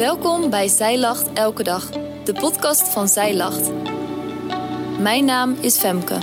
Welkom 0.00 0.50
bij 0.50 0.68
Zij 0.68 0.98
Lacht 0.98 1.32
Elke 1.32 1.62
Dag, 1.62 1.90
de 2.24 2.32
podcast 2.32 2.88
van 2.88 3.08
Zij 3.08 3.36
Lacht. 3.36 3.70
Mijn 5.00 5.24
naam 5.24 5.52
is 5.52 5.78
Femke. 5.78 6.18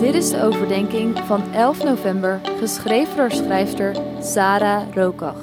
Dit 0.00 0.14
is 0.14 0.30
de 0.30 0.42
overdenking 0.42 1.18
van 1.18 1.52
11 1.52 1.84
november, 1.84 2.40
geschreven 2.58 3.16
door 3.16 3.30
schrijfster 3.30 3.96
Sarah 4.22 4.94
Rokach. 4.94 5.42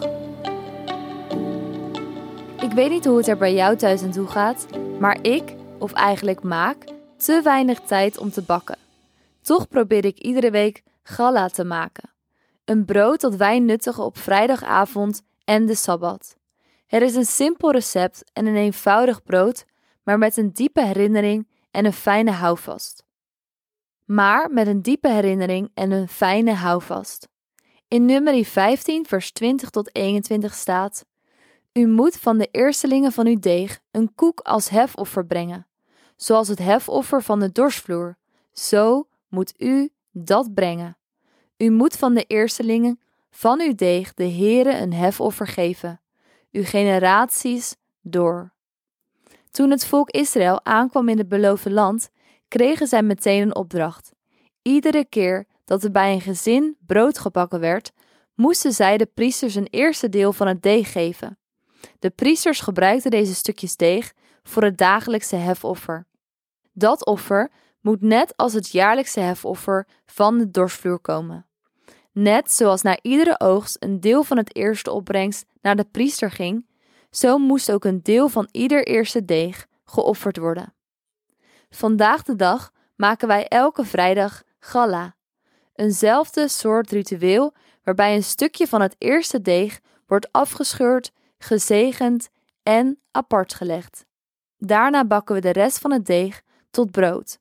Ik 2.61 2.71
weet 2.71 2.89
niet 2.89 3.05
hoe 3.05 3.17
het 3.17 3.27
er 3.27 3.37
bij 3.37 3.53
jou 3.53 3.75
thuis 3.75 4.03
aan 4.03 4.11
toe 4.11 4.27
gaat, 4.27 4.67
maar 4.99 5.17
ik, 5.21 5.53
of 5.79 5.93
eigenlijk 5.93 6.43
maak, 6.43 6.77
te 7.17 7.41
weinig 7.43 7.79
tijd 7.79 8.17
om 8.17 8.31
te 8.31 8.41
bakken. 8.41 8.77
Toch 9.41 9.67
probeer 9.67 10.05
ik 10.05 10.17
iedere 10.17 10.51
week 10.51 10.83
galla 11.03 11.47
te 11.47 11.63
maken. 11.63 12.16
Een 12.67 12.85
brood 12.85 13.21
dat 13.21 13.35
wij 13.35 13.59
nuttigen 13.59 14.03
op 14.03 14.17
vrijdagavond 14.17 15.21
en 15.43 15.65
de 15.65 15.75
sabbat. 15.75 16.37
Het 16.87 17.01
is 17.01 17.15
een 17.15 17.25
simpel 17.25 17.71
recept 17.71 18.23
en 18.33 18.45
een 18.45 18.55
eenvoudig 18.55 19.23
brood, 19.23 19.65
maar 20.03 20.17
met 20.17 20.37
een 20.37 20.53
diepe 20.53 20.85
herinnering 20.85 21.47
en 21.71 21.85
een 21.85 21.93
fijne 21.93 22.31
houvast. 22.31 23.03
Maar 24.05 24.51
met 24.51 24.67
een 24.67 24.81
diepe 24.81 25.09
herinnering 25.09 25.71
en 25.73 25.91
een 25.91 26.07
fijne 26.07 26.53
houvast. 26.53 27.27
In 27.87 28.05
nummer 28.05 28.45
15, 28.45 29.05
vers 29.05 29.31
20 29.31 29.69
tot 29.69 29.95
21 29.95 30.53
staat: 30.53 31.05
U 31.73 31.87
moet 31.87 32.17
van 32.17 32.37
de 32.37 32.47
eerstelingen 32.51 33.11
van 33.11 33.27
uw 33.27 33.39
deeg 33.39 33.79
een 33.91 34.15
koek 34.15 34.39
als 34.39 34.69
hefoffer 34.69 35.25
brengen, 35.25 35.67
zoals 36.15 36.47
het 36.47 36.59
hefoffer 36.59 37.23
van 37.23 37.39
de 37.39 37.51
dorsvloer. 37.51 38.17
Zo 38.51 39.07
moet 39.27 39.53
u 39.57 39.89
dat 40.11 40.53
brengen. 40.53 40.97
U 41.57 41.69
moet 41.69 41.95
van 41.97 42.13
de 42.13 42.23
eerstelingen 42.23 42.99
van 43.29 43.61
uw 43.61 43.75
deeg 43.75 44.13
de 44.13 44.29
Heere 44.29 44.77
een 44.77 44.93
hefoffer 44.93 45.47
geven, 45.47 46.01
uw 46.51 46.63
generaties 46.63 47.75
door. 48.01 48.53
Toen 49.51 49.71
het 49.71 49.85
volk 49.85 50.09
Israël 50.09 50.65
aankwam 50.65 51.09
in 51.09 51.17
het 51.17 51.29
beloofde 51.29 51.71
land, 51.71 52.09
kregen 52.47 52.87
zij 52.87 53.03
meteen 53.03 53.41
een 53.41 53.55
opdracht. 53.55 54.11
Iedere 54.61 55.05
keer 55.05 55.45
dat 55.65 55.83
er 55.83 55.91
bij 55.91 56.13
een 56.13 56.21
gezin 56.21 56.77
brood 56.85 57.19
gebakken 57.19 57.59
werd, 57.59 57.91
moesten 58.35 58.71
zij 58.71 58.97
de 58.97 59.05
priesters 59.05 59.55
een 59.55 59.67
eerste 59.69 60.09
deel 60.09 60.33
van 60.33 60.47
het 60.47 60.61
deeg 60.61 60.91
geven. 60.91 61.37
De 61.99 62.09
priesters 62.09 62.59
gebruikten 62.59 63.11
deze 63.11 63.35
stukjes 63.35 63.75
deeg 63.75 64.13
voor 64.43 64.63
het 64.63 64.77
dagelijkse 64.77 65.35
hefoffer. 65.35 66.07
Dat 66.73 67.05
offer 67.05 67.51
moet 67.81 68.01
net 68.01 68.37
als 68.37 68.53
het 68.53 68.71
jaarlijkse 68.71 69.19
hefoffer 69.19 69.87
van 70.05 70.37
de 70.37 70.51
dorsvloer 70.51 70.99
komen. 70.99 71.46
Net 72.19 72.51
zoals 72.51 72.81
na 72.81 72.97
iedere 73.01 73.39
oogst 73.39 73.77
een 73.79 73.99
deel 73.99 74.23
van 74.23 74.37
het 74.37 74.55
eerste 74.55 74.91
opbrengst 74.91 75.45
naar 75.61 75.75
de 75.75 75.83
priester 75.83 76.31
ging, 76.31 76.67
zo 77.11 77.37
moest 77.37 77.71
ook 77.71 77.85
een 77.85 78.03
deel 78.03 78.29
van 78.29 78.47
ieder 78.51 78.87
eerste 78.87 79.25
deeg 79.25 79.67
geofferd 79.85 80.37
worden. 80.37 80.73
Vandaag 81.69 82.23
de 82.23 82.35
dag 82.35 82.71
maken 82.95 83.27
wij 83.27 83.47
elke 83.47 83.85
vrijdag 83.85 84.43
galla, 84.59 85.15
eenzelfde 85.75 86.47
soort 86.47 86.91
ritueel 86.91 87.53
waarbij 87.83 88.15
een 88.15 88.23
stukje 88.23 88.67
van 88.67 88.81
het 88.81 88.95
eerste 88.97 89.41
deeg 89.41 89.79
wordt 90.07 90.31
afgescheurd, 90.31 91.11
gezegend 91.37 92.29
en 92.63 92.99
apart 93.11 93.53
gelegd. 93.53 94.05
Daarna 94.57 95.05
bakken 95.05 95.35
we 95.35 95.41
de 95.41 95.51
rest 95.51 95.79
van 95.79 95.91
het 95.91 96.05
deeg 96.05 96.41
tot 96.71 96.91
brood. 96.91 97.39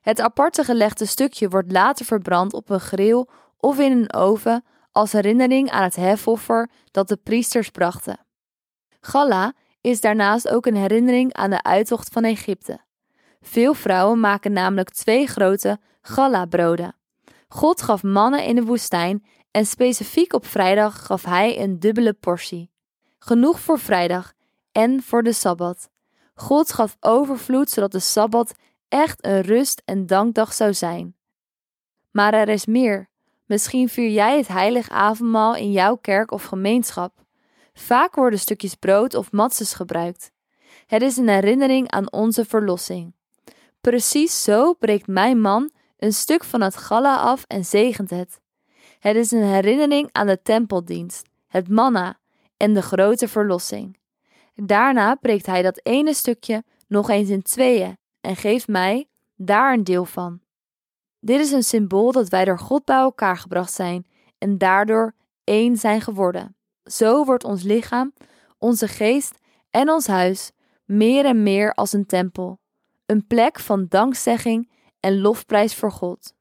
Het 0.00 0.20
aparte 0.20 0.64
gelegde 0.64 1.06
stukje 1.06 1.48
wordt 1.48 1.72
later 1.72 2.04
verbrand 2.04 2.52
op 2.52 2.70
een 2.70 2.80
grill 2.80 3.26
of 3.66 3.78
in 3.78 3.92
een 3.92 4.12
oven 4.12 4.64
als 4.92 5.12
herinnering 5.12 5.70
aan 5.70 5.82
het 5.82 5.96
hefoffer 5.96 6.70
dat 6.90 7.08
de 7.08 7.16
priesters 7.16 7.70
brachten. 7.70 8.26
Galla 9.00 9.52
is 9.80 10.00
daarnaast 10.00 10.48
ook 10.48 10.66
een 10.66 10.76
herinnering 10.76 11.32
aan 11.32 11.50
de 11.50 11.62
uittocht 11.62 12.08
van 12.08 12.24
Egypte. 12.24 12.80
Veel 13.40 13.74
vrouwen 13.74 14.20
maken 14.20 14.52
namelijk 14.52 14.90
twee 14.90 15.26
grote 15.26 15.78
galla-broden. 16.00 16.94
God 17.48 17.82
gaf 17.82 18.02
mannen 18.02 18.44
in 18.44 18.54
de 18.54 18.64
woestijn 18.64 19.24
en 19.50 19.66
specifiek 19.66 20.32
op 20.32 20.46
vrijdag 20.46 21.06
gaf 21.06 21.24
hij 21.24 21.60
een 21.60 21.78
dubbele 21.78 22.12
portie. 22.12 22.70
Genoeg 23.18 23.60
voor 23.60 23.78
vrijdag 23.78 24.32
en 24.72 25.02
voor 25.02 25.22
de 25.22 25.32
sabbat. 25.32 25.90
God 26.34 26.72
gaf 26.72 26.96
overvloed 27.00 27.70
zodat 27.70 27.92
de 27.92 27.98
sabbat 27.98 28.54
echt 28.88 29.26
een 29.26 29.40
rust- 29.40 29.82
en 29.84 30.06
dankdag 30.06 30.52
zou 30.52 30.74
zijn. 30.74 31.16
Maar 32.10 32.34
er 32.34 32.48
is 32.48 32.66
meer. 32.66 33.14
Misschien 33.46 33.88
vier 33.88 34.10
jij 34.10 34.36
het 34.36 34.48
heilig 34.48 34.88
avondmaal 34.88 35.56
in 35.56 35.72
jouw 35.72 35.96
kerk 35.96 36.30
of 36.30 36.44
gemeenschap. 36.44 37.24
Vaak 37.74 38.14
worden 38.14 38.38
stukjes 38.38 38.74
brood 38.74 39.14
of 39.14 39.32
matzes 39.32 39.72
gebruikt. 39.72 40.32
Het 40.86 41.02
is 41.02 41.16
een 41.16 41.28
herinnering 41.28 41.90
aan 41.90 42.12
onze 42.12 42.44
verlossing. 42.44 43.14
Precies 43.80 44.42
zo 44.42 44.72
breekt 44.74 45.06
mijn 45.06 45.40
man 45.40 45.70
een 45.98 46.12
stuk 46.12 46.44
van 46.44 46.60
het 46.60 46.76
galla 46.76 47.16
af 47.16 47.44
en 47.46 47.64
zegent 47.64 48.10
het. 48.10 48.40
Het 48.98 49.16
is 49.16 49.30
een 49.30 49.42
herinnering 49.42 50.08
aan 50.12 50.26
de 50.26 50.42
tempeldienst, 50.42 51.28
het 51.46 51.68
manna 51.68 52.18
en 52.56 52.74
de 52.74 52.82
grote 52.82 53.28
verlossing. 53.28 53.98
Daarna 54.54 55.14
breekt 55.14 55.46
hij 55.46 55.62
dat 55.62 55.80
ene 55.82 56.14
stukje 56.14 56.64
nog 56.86 57.10
eens 57.10 57.28
in 57.28 57.42
tweeën 57.42 57.98
en 58.20 58.36
geeft 58.36 58.68
mij 58.68 59.08
daar 59.34 59.72
een 59.72 59.84
deel 59.84 60.04
van. 60.04 60.40
Dit 61.26 61.40
is 61.40 61.52
een 61.52 61.62
symbool 61.62 62.12
dat 62.12 62.28
wij 62.28 62.44
door 62.44 62.58
God 62.58 62.84
bij 62.84 62.96
elkaar 62.96 63.36
gebracht 63.36 63.72
zijn 63.72 64.06
en 64.38 64.58
daardoor 64.58 65.14
één 65.44 65.76
zijn 65.76 66.00
geworden. 66.00 66.56
Zo 66.84 67.24
wordt 67.24 67.44
ons 67.44 67.62
lichaam, 67.62 68.12
onze 68.58 68.88
geest 68.88 69.38
en 69.70 69.90
ons 69.90 70.06
huis 70.06 70.52
meer 70.84 71.24
en 71.24 71.42
meer 71.42 71.72
als 71.72 71.92
een 71.92 72.06
tempel, 72.06 72.58
een 73.06 73.26
plek 73.26 73.60
van 73.60 73.86
dankzegging 73.88 74.70
en 75.00 75.20
lofprijs 75.20 75.74
voor 75.74 75.92
God. 75.92 76.34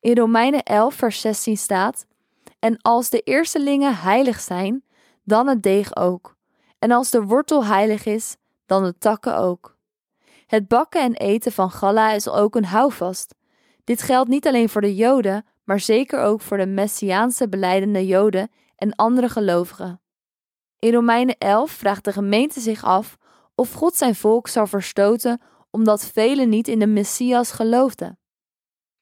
In 0.00 0.16
Romeinen 0.16 0.62
11, 0.62 0.94
vers 0.94 1.20
16 1.20 1.56
staat: 1.56 2.06
En 2.58 2.78
als 2.82 3.10
de 3.10 3.20
eerstelingen 3.20 3.96
heilig 3.96 4.40
zijn, 4.40 4.84
dan 5.22 5.46
het 5.46 5.62
deeg 5.62 5.96
ook. 5.96 6.36
En 6.78 6.90
als 6.90 7.10
de 7.10 7.22
wortel 7.22 7.64
heilig 7.64 8.04
is, 8.04 8.36
dan 8.66 8.84
de 8.84 8.98
takken 8.98 9.36
ook. 9.36 9.73
Het 10.54 10.68
bakken 10.68 11.00
en 11.00 11.14
eten 11.14 11.52
van 11.52 11.70
galla 11.70 12.12
is 12.12 12.28
ook 12.28 12.56
een 12.56 12.64
houvast. 12.64 13.34
Dit 13.84 14.02
geldt 14.02 14.28
niet 14.28 14.46
alleen 14.46 14.68
voor 14.68 14.80
de 14.80 14.94
Joden, 14.94 15.46
maar 15.64 15.80
zeker 15.80 16.20
ook 16.20 16.40
voor 16.40 16.56
de 16.56 16.66
Messiaanse 16.66 17.48
beleidende 17.48 18.06
Joden 18.06 18.50
en 18.76 18.94
andere 18.94 19.28
gelovigen. 19.28 20.00
In 20.78 20.92
Romeinen 20.92 21.38
11 21.38 21.70
vraagt 21.70 22.04
de 22.04 22.12
gemeente 22.12 22.60
zich 22.60 22.84
af 22.84 23.18
of 23.54 23.72
God 23.72 23.96
zijn 23.96 24.14
volk 24.14 24.48
zal 24.48 24.66
verstoten 24.66 25.40
omdat 25.70 26.04
velen 26.04 26.48
niet 26.48 26.68
in 26.68 26.78
de 26.78 26.86
Messias 26.86 27.52
geloofden. 27.52 28.18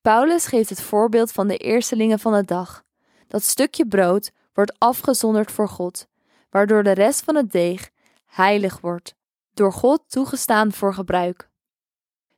Paulus 0.00 0.46
geeft 0.46 0.68
het 0.68 0.82
voorbeeld 0.82 1.32
van 1.32 1.48
de 1.48 1.56
eerstelingen 1.56 2.18
van 2.18 2.32
de 2.32 2.44
dag. 2.44 2.82
Dat 3.28 3.42
stukje 3.42 3.86
brood 3.86 4.30
wordt 4.52 4.78
afgezonderd 4.78 5.50
voor 5.50 5.68
God, 5.68 6.06
waardoor 6.50 6.82
de 6.82 6.92
rest 6.92 7.22
van 7.24 7.36
het 7.36 7.52
deeg 7.52 7.90
heilig 8.24 8.80
wordt 8.80 9.14
door 9.54 9.72
God 9.72 10.02
toegestaan 10.06 10.72
voor 10.72 10.94
gebruik. 10.94 11.50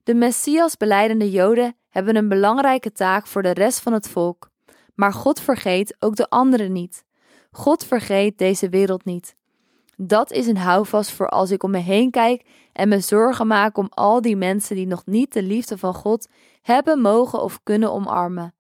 De 0.03 0.15
Messias 0.15 0.77
beleidende 0.77 1.31
Joden 1.31 1.77
hebben 1.89 2.17
een 2.17 2.29
belangrijke 2.29 2.93
taak 2.93 3.27
voor 3.27 3.43
de 3.43 3.53
rest 3.53 3.81
van 3.81 3.93
het 3.93 4.09
volk, 4.09 4.51
maar 4.95 5.13
God 5.13 5.41
vergeet 5.41 5.97
ook 5.99 6.17
de 6.17 6.29
anderen 6.29 6.73
niet. 6.73 7.05
God 7.51 7.85
vergeet 7.85 8.39
deze 8.39 8.69
wereld 8.69 9.05
niet. 9.05 9.37
Dat 9.97 10.31
is 10.31 10.47
een 10.47 10.57
houvast 10.57 11.11
voor 11.11 11.29
als 11.29 11.51
ik 11.51 11.63
om 11.63 11.71
me 11.71 11.79
heen 11.79 12.11
kijk 12.11 12.47
en 12.73 12.89
me 12.89 13.01
zorgen 13.01 13.47
maak 13.47 13.77
om 13.77 13.87
al 13.91 14.21
die 14.21 14.37
mensen 14.37 14.77
die 14.77 14.87
nog 14.87 15.07
niet 15.07 15.33
de 15.33 15.43
liefde 15.43 15.79
van 15.79 15.95
God 15.95 16.29
hebben, 16.63 17.01
mogen 17.01 17.43
of 17.43 17.61
kunnen 17.63 17.93
omarmen. 17.93 18.55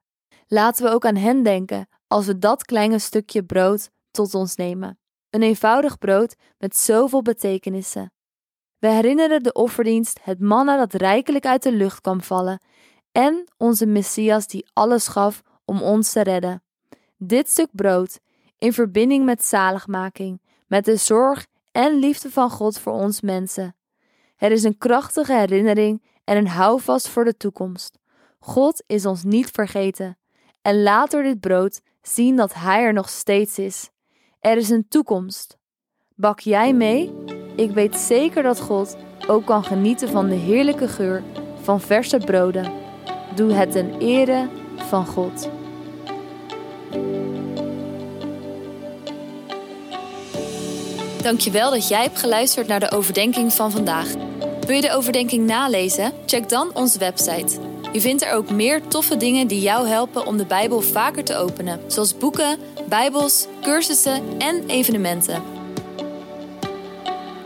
Laten 0.46 0.84
we 0.84 0.90
ook 0.90 1.06
aan 1.06 1.16
hen 1.16 1.42
denken 1.42 1.88
als 2.06 2.26
we 2.26 2.38
dat 2.38 2.64
kleine 2.64 2.98
stukje 2.98 3.44
brood 3.44 3.90
tot 4.10 4.34
ons 4.34 4.56
nemen. 4.56 4.98
Een 5.30 5.42
eenvoudig 5.42 5.98
brood 5.98 6.36
met 6.58 6.76
zoveel 6.76 7.22
betekenissen. 7.22 8.12
We 8.84 8.90
herinneren 8.90 9.42
de 9.42 9.52
offerdienst, 9.52 10.18
het 10.22 10.40
manna 10.40 10.76
dat 10.76 10.94
rijkelijk 10.94 11.46
uit 11.46 11.62
de 11.62 11.72
lucht 11.72 12.00
kwam 12.00 12.22
vallen, 12.22 12.60
en 13.12 13.44
onze 13.56 13.86
Messias 13.86 14.46
die 14.46 14.66
alles 14.72 15.08
gaf 15.08 15.42
om 15.64 15.82
ons 15.82 16.12
te 16.12 16.22
redden. 16.22 16.62
Dit 17.16 17.50
stuk 17.50 17.68
brood, 17.72 18.20
in 18.58 18.72
verbinding 18.72 19.24
met 19.24 19.44
zaligmaking, 19.44 20.40
met 20.66 20.84
de 20.84 20.96
zorg 20.96 21.46
en 21.72 21.94
liefde 21.94 22.30
van 22.30 22.50
God 22.50 22.78
voor 22.78 22.92
ons 22.92 23.20
mensen. 23.20 23.76
Het 24.36 24.52
is 24.52 24.62
een 24.62 24.78
krachtige 24.78 25.34
herinnering 25.34 26.02
en 26.24 26.36
een 26.36 26.48
houvast 26.48 27.08
voor 27.08 27.24
de 27.24 27.36
toekomst. 27.36 27.98
God 28.38 28.82
is 28.86 29.06
ons 29.06 29.22
niet 29.22 29.50
vergeten. 29.50 30.18
En 30.62 30.82
laat 30.82 31.10
door 31.10 31.22
dit 31.22 31.40
brood 31.40 31.80
zien 32.02 32.36
dat 32.36 32.54
Hij 32.54 32.82
er 32.82 32.92
nog 32.92 33.08
steeds 33.08 33.58
is. 33.58 33.90
Er 34.40 34.56
is 34.56 34.70
een 34.70 34.88
toekomst. 34.88 35.58
Bak 36.14 36.40
jij 36.40 36.72
mee? 36.72 37.33
Ik 37.56 37.70
weet 37.70 37.96
zeker 37.96 38.42
dat 38.42 38.60
God 38.60 38.96
ook 39.26 39.44
kan 39.44 39.64
genieten 39.64 40.08
van 40.08 40.28
de 40.28 40.34
heerlijke 40.34 40.88
geur 40.88 41.22
van 41.62 41.80
verse 41.80 42.18
broden. 42.18 42.72
Doe 43.34 43.52
het 43.52 43.72
ten 43.72 43.98
ere 43.98 44.48
van 44.76 45.06
God. 45.06 45.48
Dankjewel 51.22 51.70
dat 51.70 51.88
jij 51.88 52.02
hebt 52.02 52.18
geluisterd 52.18 52.66
naar 52.66 52.80
de 52.80 52.90
overdenking 52.90 53.52
van 53.52 53.70
vandaag. 53.70 54.08
Wil 54.66 54.76
je 54.76 54.82
de 54.82 54.92
overdenking 54.92 55.46
nalezen? 55.46 56.12
Check 56.26 56.48
dan 56.48 56.70
onze 56.74 56.98
website. 56.98 57.60
Je 57.92 58.00
vindt 58.00 58.22
er 58.22 58.32
ook 58.32 58.50
meer 58.50 58.86
toffe 58.88 59.16
dingen 59.16 59.46
die 59.46 59.60
jou 59.60 59.88
helpen 59.88 60.26
om 60.26 60.36
de 60.36 60.46
Bijbel 60.46 60.80
vaker 60.80 61.24
te 61.24 61.36
openen, 61.36 61.80
zoals 61.86 62.16
boeken, 62.16 62.58
Bijbels, 62.88 63.46
cursussen 63.62 64.22
en 64.38 64.64
evenementen. 64.66 65.63